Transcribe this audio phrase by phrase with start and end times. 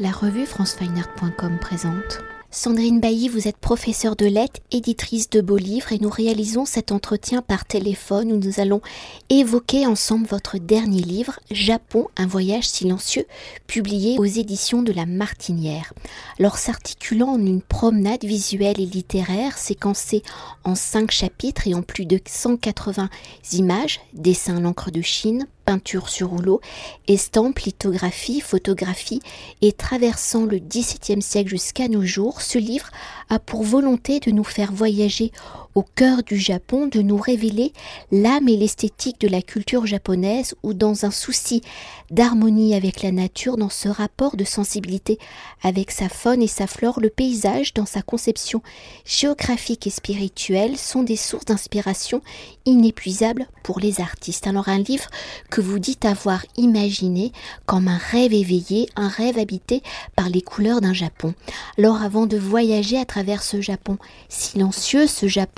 [0.00, 2.20] La revue francefineart.com présente.
[2.52, 6.92] Sandrine Bailly, vous êtes professeure de lettres, éditrice de beaux livres et nous réalisons cet
[6.92, 8.80] entretien par téléphone où nous allons
[9.28, 13.26] évoquer ensemble votre dernier livre, Japon, un voyage silencieux,
[13.66, 15.92] publié aux éditions de la Martinière.
[16.38, 20.22] Alors s'articulant en une promenade visuelle et littéraire séquencée
[20.62, 23.10] en cinq chapitres et en plus de 180
[23.52, 26.62] images, dessins à l'encre de Chine, peinture sur rouleau,
[27.08, 29.20] estampes, lithographies, photographies,
[29.60, 32.88] et traversant le XVIIe siècle jusqu'à nos jours, ce livre
[33.28, 35.30] a pour volonté de nous faire voyager
[35.74, 37.72] au cœur du Japon, de nous révéler
[38.10, 41.62] l'âme et l'esthétique de la culture japonaise ou dans un souci
[42.10, 45.18] d'harmonie avec la nature, dans ce rapport de sensibilité
[45.62, 48.62] avec sa faune et sa flore, le paysage, dans sa conception
[49.04, 52.22] géographique et spirituelle, sont des sources d'inspiration
[52.64, 54.46] inépuisables pour les artistes.
[54.46, 55.08] Alors un livre
[55.50, 57.32] que vous dites avoir imaginé
[57.66, 59.82] comme un rêve éveillé, un rêve habité
[60.16, 61.34] par les couleurs d'un Japon.
[61.76, 63.98] Alors avant de voyager à travers ce Japon
[64.28, 65.57] silencieux, ce Japon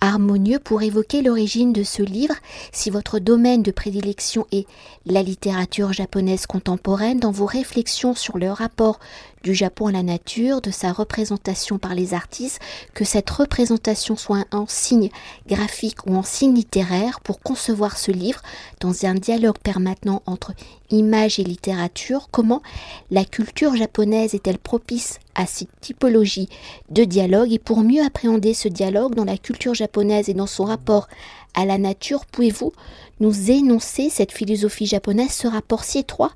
[0.00, 2.34] harmonieux, pour évoquer l'origine de ce livre,
[2.72, 4.66] si votre domaine de prédilection est
[5.06, 8.98] la littérature japonaise contemporaine, dans vos réflexions sur le rapport
[9.42, 12.60] du Japon à la nature, de sa représentation par les artistes,
[12.94, 15.10] que cette représentation soit en signe
[15.46, 18.42] graphique ou en signe littéraire pour concevoir ce livre
[18.80, 20.52] dans un dialogue permanent entre
[20.90, 22.62] image et littérature, comment
[23.10, 26.48] la culture japonaise est-elle propice à cette typologie
[26.90, 30.64] de dialogue et pour mieux appréhender ce dialogue dans la culture japonaise et dans son
[30.64, 31.08] rapport
[31.54, 32.72] à la nature, pouvez-vous
[33.20, 36.32] nous énoncer cette philosophie japonaise, ce rapport si étroit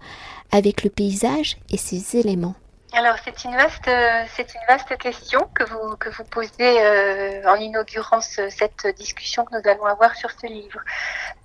[0.50, 2.54] avec le paysage et ses éléments?
[2.96, 3.90] Alors c'est une vaste,
[4.36, 9.56] c'est une vaste question que vous que vous posez euh, en inaugurant cette discussion que
[9.56, 10.78] nous allons avoir sur ce livre.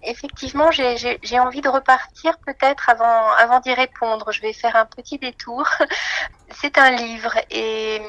[0.03, 4.31] Effectivement, j'ai envie de repartir peut-être avant avant d'y répondre.
[4.31, 5.67] Je vais faire un petit détour.
[6.51, 8.01] C'est un livre et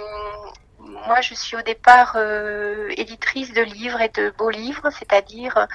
[1.06, 5.66] moi, je suis au départ euh, éditrice de livres et de beaux livres, c'est-à-dire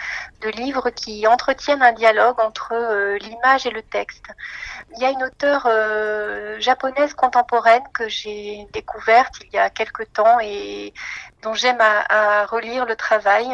[0.41, 4.25] de livres qui entretiennent un dialogue entre euh, l'image et le texte.
[4.95, 10.03] Il y a une auteure euh, japonaise contemporaine que j'ai découverte il y a quelque
[10.03, 10.93] temps et
[11.43, 13.47] dont j'aime à, relire le travail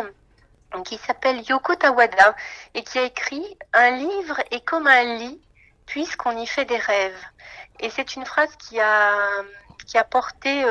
[0.85, 2.35] qui s'appelle Yoko Tawada
[2.73, 5.41] et qui a écrit Un livre est comme un lit
[5.85, 7.23] puisqu'on y fait des rêves.
[7.79, 9.13] Et c'est une phrase qui a,
[9.87, 10.63] qui a porté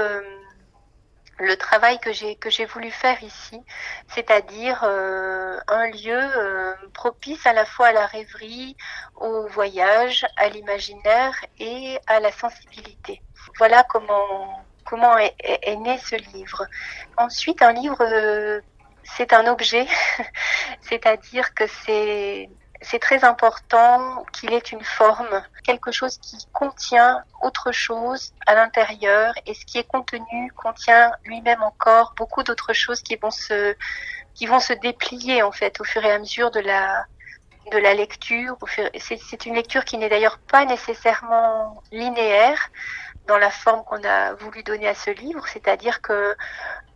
[1.40, 2.12] le travail que
[2.50, 3.60] j'ai voulu faire ici,
[4.08, 8.76] c'est-à-dire euh, un lieu euh, propice à la fois à la rêverie,
[9.16, 13.22] au voyage, à l'imaginaire et à la sensibilité.
[13.58, 16.66] Voilà comment comment est, né ce livre.
[17.16, 18.60] Ensuite, un livre, euh,
[19.16, 19.86] c'est un objet,
[20.82, 28.32] c'est-à-dire que c'est très important qu'il ait une forme, quelque chose qui contient autre chose
[28.46, 33.30] à l'intérieur et ce qui est contenu contient lui-même encore beaucoup d'autres choses qui vont
[33.30, 38.56] se déplier en fait au fur et à mesure de la lecture.
[38.98, 42.70] C'est une lecture qui n'est d'ailleurs pas nécessairement linéaire
[43.30, 46.36] dans la forme qu'on a voulu donner à ce livre, c'est-à-dire que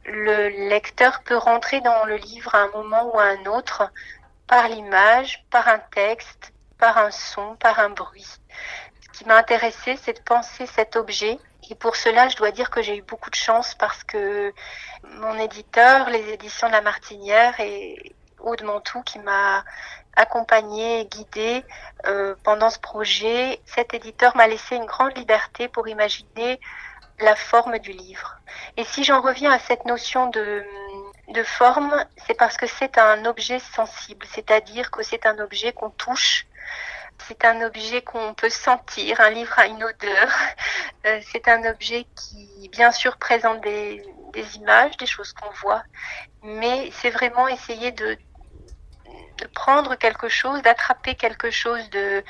[0.05, 3.89] le lecteur peut rentrer dans le livre à un moment ou à un autre
[4.49, 8.27] par l'image, par un texte, par un son, par un bruit.
[9.01, 11.39] Ce qui m'a intéressé, c'est de penser cet objet.
[11.71, 14.53] Et pour cela, je dois dire que j'ai eu beaucoup de chance parce que
[15.05, 19.65] mon éditeur, les éditions de la Martinière et Aude Mantoux, qui m'a
[20.17, 21.65] accompagnée et guidée
[22.07, 26.61] euh, pendant ce projet, cet éditeur m'a laissé une grande liberté pour imaginer
[27.21, 28.37] la forme du livre.
[28.77, 30.65] Et si j'en reviens à cette notion de
[31.29, 35.91] de forme, c'est parce que c'est un objet sensible, c'est-à-dire que c'est un objet qu'on
[35.91, 36.47] touche,
[37.27, 40.29] c'est un objet qu'on peut sentir, un livre a une odeur,
[41.07, 45.83] euh, c'est un objet qui bien sûr présente des, des images, des choses qu'on voit,
[46.43, 48.19] mais c'est vraiment essayer de,
[49.39, 52.25] de prendre quelque chose, d'attraper quelque chose de,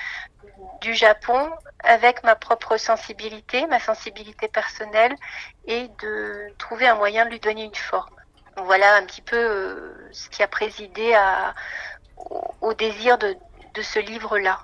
[0.81, 1.50] du Japon
[1.82, 5.14] avec ma propre sensibilité, ma sensibilité personnelle,
[5.67, 8.14] et de trouver un moyen de lui donner une forme.
[8.56, 11.17] Voilà un petit peu euh, ce qui a présidé
[12.61, 13.37] au, désir de
[13.82, 14.61] ce livre-là.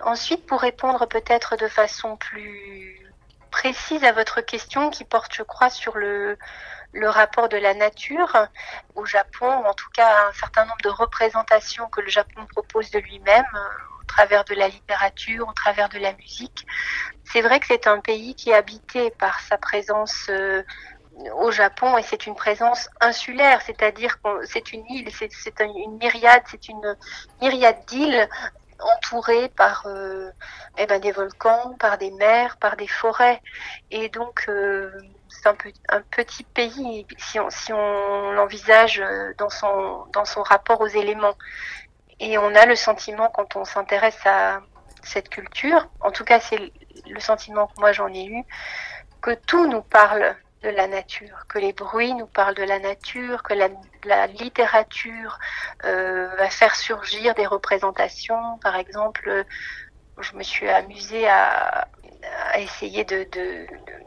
[0.00, 3.13] Ensuite, pour répondre peut-être de façon plus
[3.54, 6.36] précise à votre question qui porte, je crois, sur le,
[7.04, 8.48] rapport de la nature
[8.96, 12.90] au Japon, ou en tout cas un certain nombre de représentations que le Japon propose
[12.90, 16.66] de lui-même euh, au travers de la littérature, au travers de la musique.
[17.24, 20.62] C'est vrai que c'est un pays qui est habité par sa présence euh,
[21.36, 26.42] au Japon et c'est une présence insulaire, c'est-à-dire que c'est une île, c'est une myriade,
[26.50, 26.96] c'est une
[27.40, 28.28] myriade d'îles
[28.80, 29.86] entouré par
[30.78, 33.40] eh ben, des volcans, par des mers, par des forêts.
[33.90, 34.50] Et donc,
[35.28, 35.56] c'est un,
[35.88, 39.02] un, petit pays si on, si on l'envisage
[39.38, 41.34] dans son, dans son rapport aux éléments.
[42.20, 44.60] Et on a le sentiment, quand on s'intéresse à
[45.04, 46.72] cette culture, en tout cas c'est
[47.06, 48.42] le sentiment que moi j'en ai eu,
[49.20, 53.42] que tout nous parle de la nature, que les bruits nous parlent de la nature,
[53.42, 55.38] que la, littérature
[55.84, 58.58] euh, va faire surgir des représentations.
[58.62, 59.44] Par exemple,
[60.18, 61.88] je me suis amusée à,
[62.56, 63.26] essayer de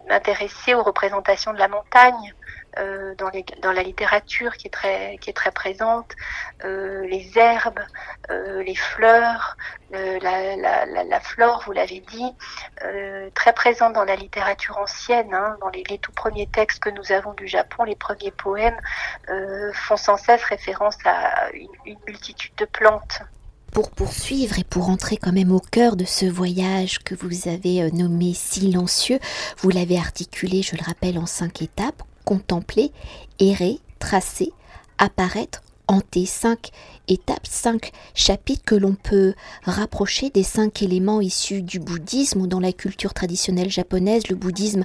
[0.10, 2.34] m'intéresser aux représentations de la montagne.
[2.80, 4.70] Euh, dans, la littérature qui est
[5.34, 6.12] très, présente,
[6.64, 7.80] euh, les herbes,
[8.30, 9.58] euh, les fleurs,
[9.92, 12.36] la, flore, vous l'avez dit,
[13.34, 17.12] très présente dans la littérature ancienne, hein, dans les, les, tout premiers textes que nous
[17.12, 18.78] avons du Japon, les premiers poèmes
[19.74, 23.22] font sans cesse référence à une, une multitude de plantes.
[23.72, 27.92] Pour poursuivre et pour entrer quand même au cœur de ce voyage que vous avez
[27.92, 29.20] nommé silencieux,
[29.58, 32.92] vous l'avez articulé, je le rappelle, en cinq étapes contempler,
[33.40, 34.52] errer, tracer,
[34.98, 36.26] apparaître, hanter.
[36.26, 36.72] Cinq
[37.08, 39.34] étapes, cinq chapitres que l'on peut
[39.64, 44.28] rapprocher des cinq éléments issus du bouddhisme ou dans la culture traditionnelle japonaise.
[44.30, 44.84] Le bouddhisme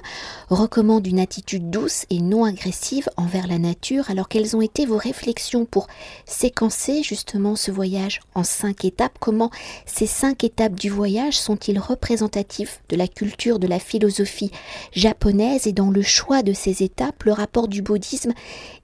[0.49, 4.09] recommande une attitude douce et non agressive envers la nature.
[4.09, 5.87] Alors quelles ont été vos réflexions pour
[6.25, 9.17] séquencer justement ce voyage en cinq étapes?
[9.19, 9.51] Comment
[9.85, 14.51] ces cinq étapes du voyage sont-ils représentatifs de la culture, de la philosophie
[14.91, 15.67] japonaise?
[15.67, 18.33] Et dans le choix de ces étapes, le rapport du bouddhisme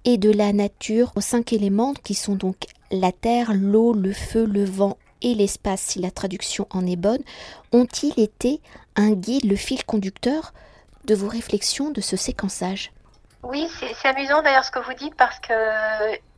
[0.06, 4.46] et de la nature aux cinq éléments qui sont donc la terre, l'eau, le feu,
[4.46, 7.24] le vent et l'espace, si la traduction en est bonne,
[7.72, 8.62] ont-ils été
[8.96, 10.54] un guide, le fil conducteur
[11.06, 12.92] de vos réflexions de ce séquençage?
[13.44, 15.54] Oui, c'est amusant d'ailleurs ce que vous dites parce que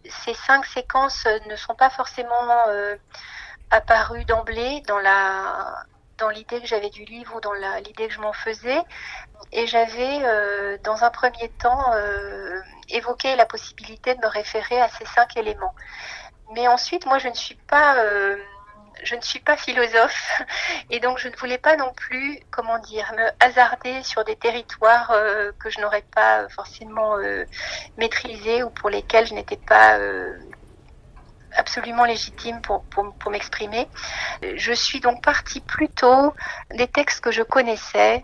[0.06, 2.96] ces cinq séquences ne sont pas forcément euh,
[3.72, 8.82] apparues d'emblée dans l'idée que j'avais du livre ou dans l'idée que je m'en faisais.
[9.52, 12.60] Et j'avais, euh, dans un premier temps, euh,
[12.90, 15.74] évoqué la possibilité de me référer à ces cinq éléments.
[16.54, 18.38] Mais ensuite, moi, je ne suis pas, euh,
[19.04, 20.42] je ne suis pas philosophe,
[20.90, 25.12] et donc je ne voulais pas non plus, comment dire, me hasarder sur des territoires
[25.12, 27.46] euh, que je n'aurais pas forcément euh,
[27.98, 29.98] maîtrisés ou pour lesquels je n'étais pas
[31.56, 32.84] absolument légitime pour,
[33.30, 33.88] m'exprimer.
[34.42, 36.34] Je suis donc partie plutôt
[36.72, 38.24] des textes que je connaissais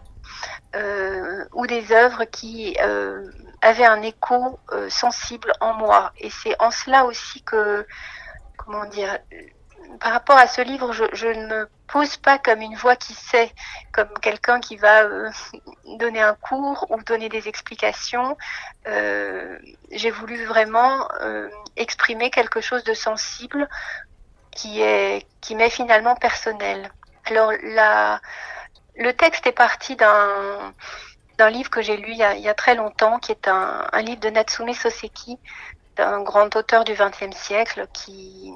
[1.53, 2.77] ou des œuvres qui
[3.61, 4.59] avaient un écho
[4.89, 6.11] sensible en moi.
[6.19, 7.85] Et c'est en cela aussi que
[8.57, 9.17] comment dire,
[9.99, 13.53] par rapport à ce livre, je, ne me pose pas comme une voix qui sait,
[13.93, 15.29] comme quelqu'un qui va euh,
[15.97, 18.37] donner un cours ou donner des explications.
[18.87, 19.57] Euh,
[19.91, 23.69] j'ai voulu vraiment euh, exprimer quelque chose de sensible
[24.51, 26.91] qui est qui m'est finalement personnel.
[27.25, 28.19] Alors la,
[28.97, 30.73] le texte est parti d'un
[31.37, 34.29] d'un livre que j'ai lu il y, a, très longtemps, qui est un, livre de
[34.29, 35.37] Natsume Soseki,
[35.99, 38.51] un grand auteur du XXe siècle qui,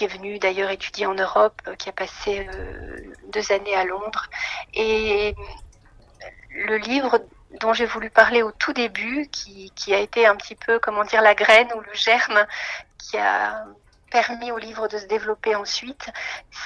[0.00, 2.96] est venu d'ailleurs étudier en Europe, qui a passé euh,
[3.32, 4.26] deux années à Londres.
[4.74, 5.34] Et
[6.50, 7.20] le livre
[7.60, 11.04] dont j'ai voulu parler au tout début, qui, qui, a été un petit peu, comment
[11.04, 12.44] dire, la graine ou le germe
[12.98, 13.64] qui a
[14.10, 16.10] permis au livre de se développer ensuite,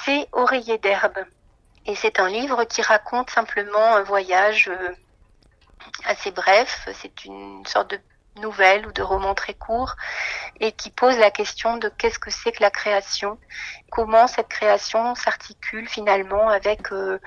[0.05, 1.19] c'est Oreiller d'herbe.
[1.87, 4.95] Et c'est un livre qui raconte simplement un voyage euh,
[6.05, 6.89] assez bref.
[6.95, 8.01] C'est une sorte de
[8.37, 9.97] nouvelles ou de romans très courts
[10.61, 13.39] et qui pose la question de qu'est-ce que c'est que la création,
[13.91, 17.19] comment cette création s'articule finalement avec euh,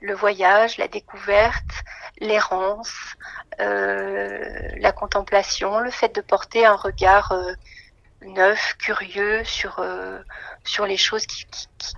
[0.00, 1.82] le voyage, la découverte,
[2.18, 2.94] l'errance,
[3.60, 7.52] euh, la contemplation, le fait de porter un regard euh,
[8.22, 9.84] neuf, curieux sur,
[10.64, 11.44] sur les choses qui,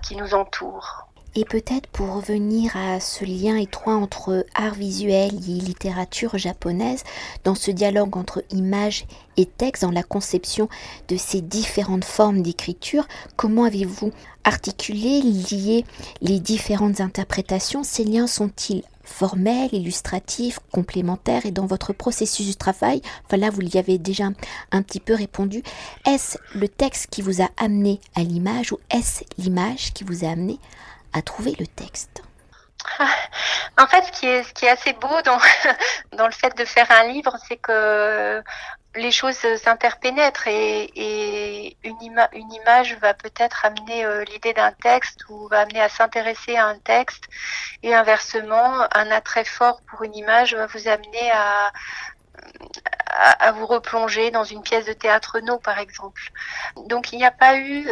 [0.01, 1.07] qui nous entourent.
[1.37, 7.03] Et peut-être pour revenir à ce lien étroit entre art visuel et littérature japonaise,
[7.43, 10.69] dans ce dialogue entre image et texte, dans la conception
[11.09, 14.11] de ces différentes formes d'écriture, comment avez-vous
[14.45, 15.83] articulé, lié
[16.21, 17.83] les différentes interprétations?
[17.83, 21.45] Ces liens sont-ils formels, illustratifs, complémentaires?
[21.45, 24.29] Et dans votre processus du travail, enfin vous y avez déjà
[24.71, 25.63] un petit peu répondu,
[26.07, 30.29] est-ce le texte qui vous a amené à l'image ou est-ce l'image qui vous a
[30.29, 30.59] amené
[31.21, 32.23] trouver le texte.
[33.77, 34.11] En fait, ce
[34.53, 35.21] qui est, assez beau
[36.11, 38.41] dans, le fait de faire un livre, c'est que
[38.95, 45.61] les choses s'interpénètrent et, une, image va peut-être amener euh, l'idée d'un texte ou va
[45.61, 47.25] amener à s'intéresser à un texte.
[47.83, 51.71] Et inversement, un attrait fort pour une image va vous amener à,
[53.15, 56.31] à, vous replonger dans une pièce de théâtre no, par exemple.
[56.87, 57.87] Donc il n'y a pas eu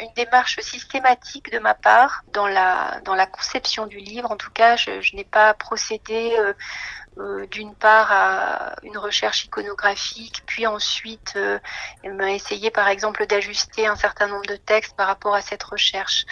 [0.00, 4.30] une démarche systématique de ma part dans la, conception du livre.
[4.30, 6.52] En tout cas, je, n'ai pas procédé euh,
[7.18, 11.58] euh, d'une part à une recherche iconographique, puis ensuite euh,
[12.04, 16.26] m'a essayé par exemple d'ajuster un certain nombre de textes par rapport à cette recherche.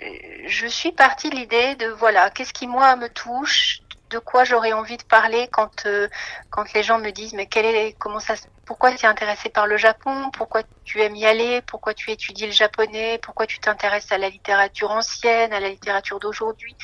[0.00, 0.06] Euh,
[0.46, 3.81] je suis partie de l'idée de voilà, qu'est-ce qui moi me touche,
[4.12, 6.08] de quoi j'aurais envie de parler quand euh,
[6.50, 8.34] quand les gens me disent mais quel est comment ça
[8.66, 10.30] pourquoi tu es intéressé par le Japon?
[10.32, 11.62] Pourquoi tu aimes y aller?
[11.62, 13.18] Pourquoi tu étudies le japonais?
[13.22, 16.76] Pourquoi tu t'intéresses à la littérature ancienne à la littérature d'aujourd'hui?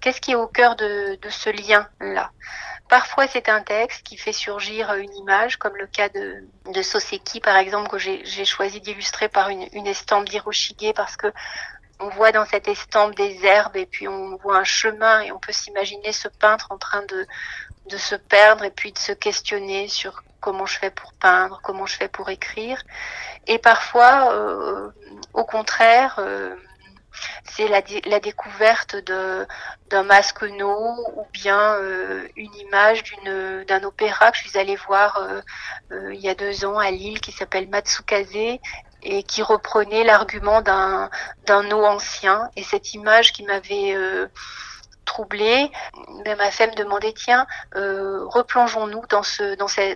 [0.00, 2.30] Qu'est-ce qui est au cœur de, ce lien là
[2.90, 7.40] Parfois, c'est un texte qui fait surgir une image, comme le cas de, de Soseki,
[7.40, 11.32] par exemple, que j'ai choisi d'illustrer par une, une estampe d'Hiroshige, parce que
[12.04, 15.38] on voit dans cette estampe des herbes et puis on voit un chemin et on
[15.38, 17.26] peut s'imaginer ce peintre en train de,
[17.96, 21.96] se perdre et puis de se questionner sur comment je fais pour peindre, comment je
[21.96, 22.82] fais pour écrire.
[23.46, 24.90] Et parfois, euh,
[25.32, 26.54] au contraire, euh,
[27.44, 27.80] c'est la,
[28.20, 33.04] découverte d'un masque no ou bien euh, une image
[33.66, 35.40] d'un opéra que je suis allée voir euh,
[35.92, 38.58] euh, il y a deux ans à Lille qui s'appelle Matsukaze
[39.02, 41.10] et qui reprenait l'argument d'un
[41.64, 42.50] no ancien.
[42.56, 43.94] Et cette image qui m'avait
[45.04, 45.70] troublée,
[46.24, 49.94] ben, m'a fait me demander tiens, replongeons-nous dans ce dans, ce,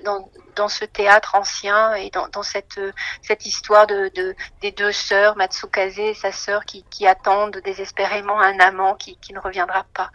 [0.59, 2.81] dans ce théâtre ancien et dans, cette
[3.23, 8.59] cette histoire de, de, des deux sœurs, Matsukaze et sa sœur, qui, attendent désespérément un
[8.59, 10.11] amant qui, qui ne reviendra pas.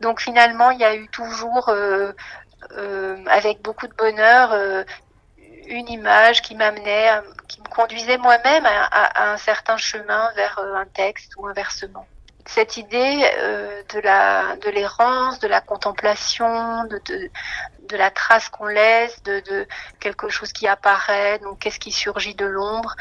[0.00, 2.12] Donc finalement, il y a eu toujours euh,
[2.72, 4.84] euh, avec beaucoup de bonheur euh,
[5.66, 7.10] une image qui m'amenait,
[7.48, 11.52] qui me conduisait moi-même à, à, un certain chemin vers euh, un texte ou un
[11.52, 12.06] versement
[12.46, 14.00] cette idée euh, de
[14.60, 17.30] de l'errance, de la contemplation, de, de,
[17.88, 19.66] de la trace qu'on laisse, de, de,
[19.98, 22.94] quelque chose qui apparaît, donc qu'est-ce qui surgit de l'ombre.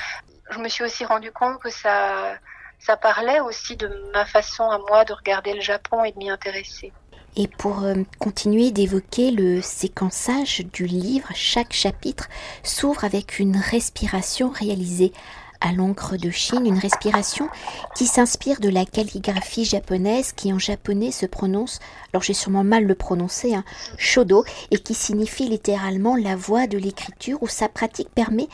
[0.52, 2.38] Je me suis aussi rendu compte que ça
[2.80, 6.30] ça parlait aussi de ma façon à moi de regarder le Japon et de m'y
[6.30, 6.94] intéresser.
[7.36, 12.28] Et pour euh, continuer d'évoquer le séquençage du livre, chaque chapitre
[12.64, 15.14] s'ouvre avec une respiration réalisée
[15.62, 17.50] à l'encre de Chine, une respiration
[17.96, 21.80] qui s'inspire de la calligraphie japonaise qui en japonais se prononce,
[22.14, 23.64] alors j'ai sûrement mal le prononcé, hein,
[23.98, 28.48] shodo, et qui signifie littéralement la voie de l'écriture où sa pratique permet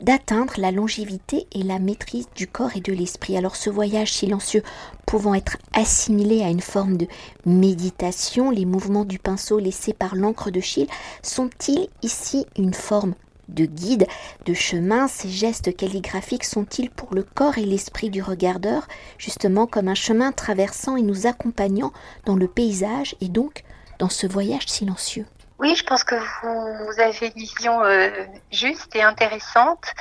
[0.00, 3.36] d'atteindre la longévité et la maîtrise du corps et de l'esprit.
[3.36, 4.62] Alors ce voyage silencieux
[5.06, 7.06] pouvant être assimilé à une forme de
[7.46, 10.86] méditation, les mouvements du pinceau laissés par l'encre de Chine
[11.22, 13.14] sont-ils ici une forme
[13.48, 14.06] de guide,
[14.46, 18.86] de chemin, ces gestes calligraphiques sont-ils pour le corps et l'esprit du regardeur,
[19.18, 21.92] justement comme un chemin traversant et nous accompagnant
[22.24, 23.64] dans le paysage et donc
[23.98, 25.26] dans ce voyage silencieux
[25.60, 28.10] oui, je pense que vous, avez une vision euh,
[28.52, 29.92] juste et intéressante.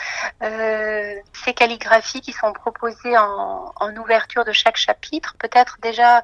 [0.44, 6.24] Euh, ces calligraphies qui sont proposées en, en ouverture de chaque chapitre, peut-être déjà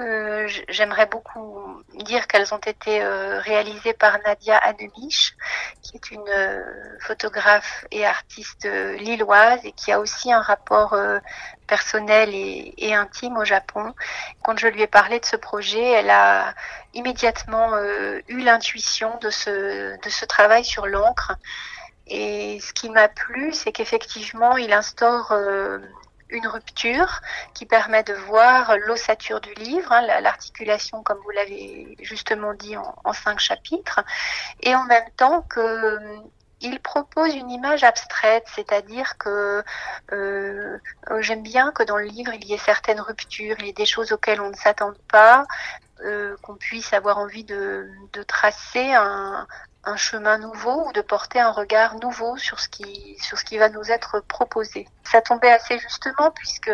[0.00, 5.34] euh, j'aimerais beaucoup dire qu'elles ont été euh, réalisées par Nadia Anemiche,
[5.82, 6.62] qui est une euh,
[7.00, 10.96] photographe et artiste lilloise et qui a aussi un rapport
[11.66, 13.94] personnel et, intime au Japon.
[14.42, 16.54] Quand je lui ai parlé de ce projet, elle a
[16.94, 17.76] immédiatement
[18.28, 21.36] eu l'intuition de ce travail sur l'encre.
[22.06, 25.32] Et ce qui m'a plu, c'est qu'effectivement, il instaure
[26.30, 27.20] une rupture
[27.54, 33.12] qui permet de voir l'ossature du livre, hein, l'articulation comme vous l'avez justement dit en,
[33.12, 34.00] cinq chapitres,
[34.60, 36.18] et en même temps que euh,
[36.60, 39.62] il propose une image abstraite, c'est-à-dire que
[40.12, 40.78] euh,
[41.20, 43.86] j'aime bien que dans le livre il y ait certaines ruptures, il y ait des
[43.86, 45.46] choses auxquelles on ne s'attend pas,
[46.04, 49.46] euh, qu'on puisse avoir envie de, de tracer un,
[49.84, 53.58] un chemin nouveau ou de porter un regard nouveau sur ce qui, sur ce qui
[53.58, 54.88] va nous être proposé.
[55.04, 56.70] Ça tombait assez justement puisque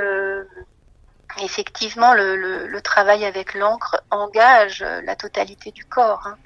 [1.43, 6.27] effectivement le, travail avec l'encre engage la totalité du corps.
[6.27, 6.39] Hein.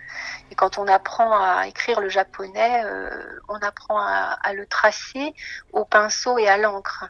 [0.51, 5.35] Et quand on apprend à écrire le japonais, euh, on apprend à, le tracer
[5.73, 7.07] au pinceau et à l'encre.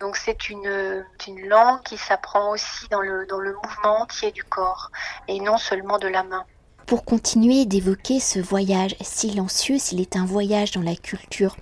[0.00, 3.26] Donc c'est une, une langue qui s'apprend aussi dans le
[3.62, 4.90] mouvement entier du corps
[5.28, 6.44] et non seulement de la main
[6.90, 11.56] pour continuer d'évoquer ce voyage silencieux, s'il est un voyage dans la culture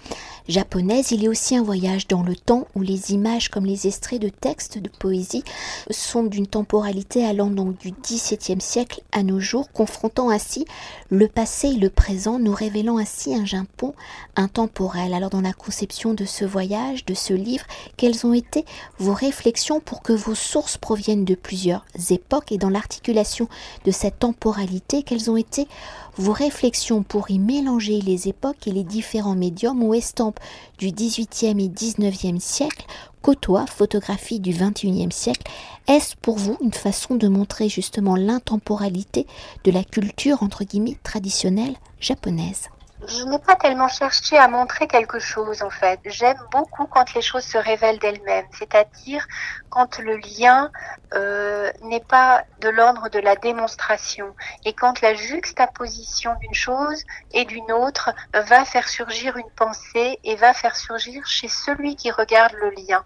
[0.48, 4.20] japonaise, il est aussi un voyage dans le temps où les images comme les extraits
[4.20, 5.44] de textes de poésie
[5.90, 10.64] sont d'une temporalité allant donc du XVIIe siècle à nos jours, confrontant ainsi
[11.10, 13.94] le passé et le présent, nous révélant ainsi un Japon
[14.36, 15.14] intemporel.
[15.14, 17.64] Alors dans la conception de ce voyage, de ce livre,
[17.96, 18.64] quelles ont été
[18.98, 23.48] vos réflexions pour que vos sources proviennent de plusieurs époques et dans l'articulation
[23.84, 25.68] de cette temporalité, quelles ont été
[26.18, 30.40] vos réflexions pour y mélanger les époques et les différents médiums ou estampes
[30.78, 32.84] du XVIIIe et XIXe siècle
[33.22, 35.50] côtoient photographie du XXIe siècle.
[35.86, 39.26] Est-ce pour vous une façon de montrer justement l'intemporalité
[39.64, 42.68] de la culture entre guillemets traditionnelle japonaise?
[43.06, 46.00] Je n'ai pas tellement cherché à montrer quelque chose en fait.
[46.04, 49.24] J'aime beaucoup quand les choses se révèlent d'elles-mêmes, c'est-à-dire
[49.68, 50.70] quand le lien
[51.14, 57.44] euh, n'est pas de l'ordre de la démonstration et quand la juxtaposition d'une chose et
[57.44, 62.54] d'une autre va faire surgir une pensée et va faire surgir chez celui qui regarde
[62.54, 63.04] le lien.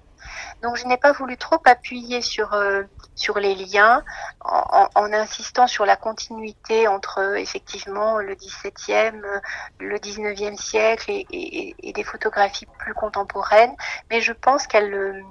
[0.62, 2.82] Donc je n'ai pas voulu trop appuyer sur euh,
[3.14, 4.02] sur les liens
[4.40, 9.40] en, insistant sur la continuité entre effectivement le 17e,
[9.78, 13.74] le 19e siècle et, et, des photographies plus contemporaines,
[14.10, 15.22] mais je pense qu'elle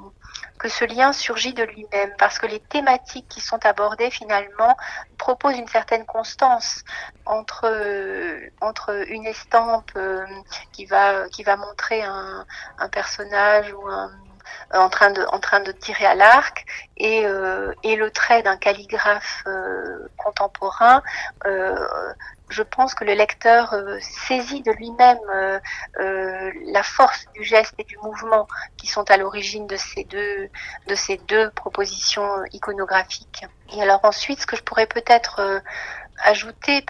[0.59, 4.77] que ce lien surgit de lui-même parce que les thématiques qui sont abordées finalement
[5.17, 6.83] proposent une certaine constance
[7.25, 7.65] entre
[8.61, 10.25] entre une estampe euh,
[10.71, 12.45] qui va qui va montrer un,
[12.77, 14.11] un personnage ou un
[14.73, 16.65] en train de, en train de tirer à l'arc
[16.97, 21.01] et, euh, et le trait d'un calligraphe euh, contemporain,
[21.45, 21.75] euh,
[22.49, 25.19] je pense que le lecteur saisit de lui-même
[25.97, 30.49] la force du geste et du mouvement qui sont à l'origine de ces deux
[30.87, 33.45] de ces deux propositions iconographiques.
[33.73, 35.61] Et alors ensuite, ce que je pourrais peut-être
[36.25, 36.85] ajouter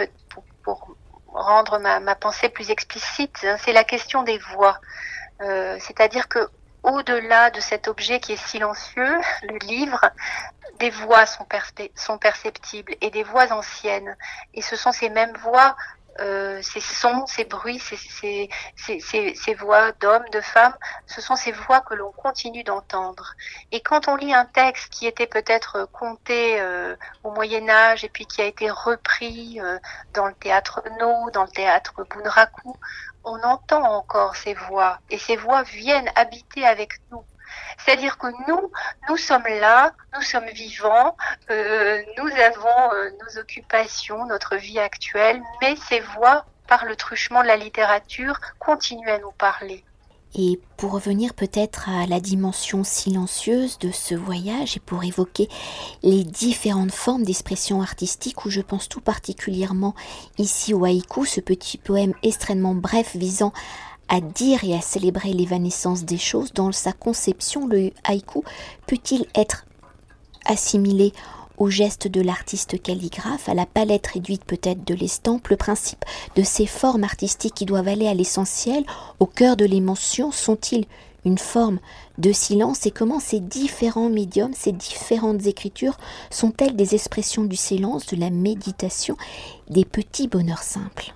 [0.63, 0.95] pour,
[1.27, 4.79] rendre ma, ma, pensée plus explicite, hein, c'est la question des voix.
[5.41, 6.39] Euh, C'est-à-dire que
[6.83, 9.99] au-delà de cet objet qui est silencieux, le livre,
[10.79, 11.45] des voix sont,
[12.17, 14.15] perceptibles et des voix anciennes.
[14.53, 15.75] Et ce sont ces mêmes voix,
[16.19, 20.75] euh, ces sons, ces bruits, ces voix d'hommes, de femmes,
[21.07, 23.33] ce sont ces voix que l'on continue d'entendre.
[23.71, 28.09] Et quand on lit un texte qui était peut-être compté euh, au Moyen Âge et
[28.09, 29.79] puis qui a été repris euh,
[30.13, 32.75] dans le théâtre No, dans le théâtre Bunraku,
[33.23, 37.23] on entend encore ces voix et ces voix viennent habiter avec nous.
[37.77, 38.71] C'est-à-dire que nous,
[39.09, 41.17] nous sommes là, nous sommes vivants,
[41.49, 47.41] euh, nous avons euh, nos occupations, notre vie actuelle, mais ces voix, par le truchement
[47.41, 49.83] de la littérature, continuent à nous parler.
[50.33, 55.49] Et pour revenir peut-être à la dimension silencieuse de ce voyage et pour évoquer
[56.03, 59.93] les différentes formes d'expression artistique où je pense tout particulièrement
[60.37, 63.51] ici au haïku, ce petit poème extrêmement bref visant
[64.07, 68.43] à dire et à célébrer l'évanescence des choses, dans sa conception, le haïku
[68.85, 69.65] peut-il être
[70.45, 71.13] assimilé
[71.61, 76.03] au geste de l'artiste calligraphe, à la palette réduite peut-être de l'estampe, le principe
[76.35, 78.83] de ces formes artistiques qui doivent aller à l'essentiel,
[79.19, 80.87] au cœur de l'émotion, sont-ils
[81.23, 81.77] une forme
[82.17, 85.99] de silence et comment ces différents médiums, ces différentes écritures
[86.31, 89.15] sont-elles des expressions du silence, de la méditation,
[89.69, 91.13] des petits bonheurs simples?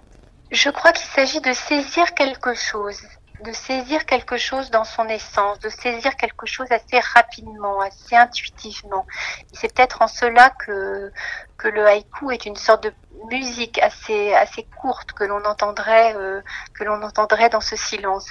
[0.51, 3.01] Je crois qu'il s'agit de saisir quelque chose,
[3.43, 9.05] de saisir quelque chose dans son essence, de saisir quelque chose assez rapidement, assez intuitivement.
[9.53, 11.11] C'est peut-être en cela que,
[11.57, 12.93] que le haïku est une sorte de
[13.29, 16.41] musique assez, assez courte que l'on entendrait, euh,
[16.87, 18.27] entendrait dans ce silence.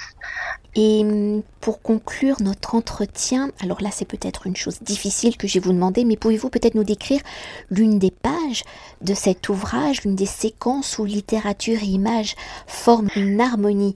[0.75, 5.55] Et hum, pour conclure notre entretien, alors là c'est peut-être une chose difficile que je
[5.55, 7.21] vais vous demander, mais pouvez-vous peut-être nous décrire
[7.69, 8.63] l'une des pages
[9.01, 12.35] de cet ouvrage, l'une des séquences où littérature et image
[12.67, 13.95] forment une harmonie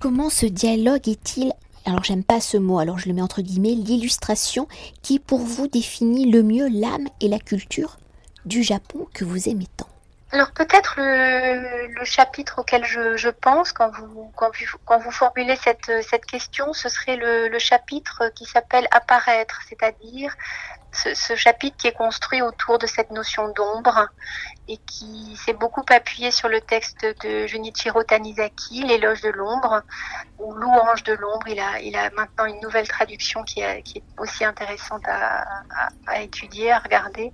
[0.00, 1.52] Comment ce dialogue est-il
[1.86, 4.66] alors j'aime pas ce mot, alors je le mets entre guillemets, l'illustration
[5.02, 7.98] qui pour vous définit le mieux l'âme et la culture
[8.46, 9.88] du Japon que vous aimez tant?
[10.32, 17.58] Alors peut-être le, chapitre auquel je, pense quand vous, formulez cette, question, ce serait le
[17.58, 20.34] chapitre qui s'appelle apparaître, c'est-à-dire
[20.94, 24.08] ce, chapitre qui est construit autour de cette notion d'ombre
[24.68, 29.82] et qui s'est beaucoup appuyé sur le texte de Junichiro Tanizaki, L'éloge de l'ombre,
[30.38, 31.48] ou Louange de l'ombre.
[31.48, 33.82] Il a, il a maintenant une nouvelle traduction qui est,
[34.18, 37.32] aussi intéressante à, étudier, à regarder.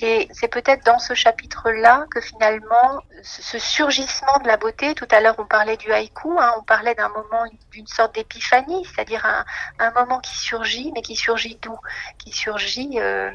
[0.00, 5.20] Et c'est peut-être dans ce chapitre-là que finalement, ce surgissement de la beauté, tout à
[5.20, 9.44] l'heure on parlait du haïku, hein, on parlait d'un moment, d'une sorte d'épiphanie, c'est-à-dire un,
[9.78, 11.78] un, moment qui surgit, mais qui surgit d'où?
[12.18, 13.30] Qui surgit, euh,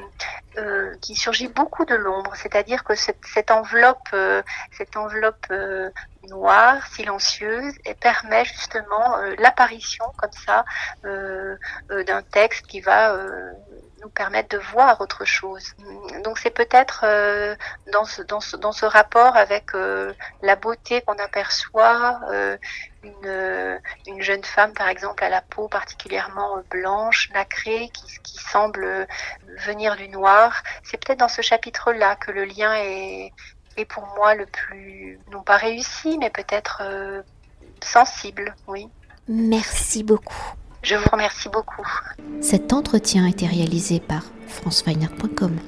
[0.57, 4.15] euh, qui surgit beaucoup de l'ombre, c'est-à-dire que cette, enveloppe,
[4.71, 5.89] cette enveloppe euh,
[6.29, 10.65] noire, silencieuse, et permet justement l'apparition comme ça
[11.03, 13.15] d'un texte qui va
[14.01, 15.73] nous permettre de voir autre chose.
[16.23, 17.05] Donc c'est peut-être
[17.91, 19.71] dans, ce, rapport avec
[20.41, 22.19] la beauté qu'on aperçoit,
[23.25, 29.07] euh, une, jeune femme, par exemple, à la peau particulièrement blanche, nacrée, qui, semble
[29.65, 30.61] venir du noir.
[30.83, 33.31] C'est peut-être dans ce chapitre-là que le lien est,
[33.77, 37.21] est, pour moi le plus, non pas réussi, mais peut-être euh,
[37.81, 38.89] sensible, oui.
[39.27, 40.53] Merci beaucoup.
[40.83, 41.87] Je vous remercie beaucoup.
[42.41, 45.61] Cet entretien a été réalisé par franceweiner.com.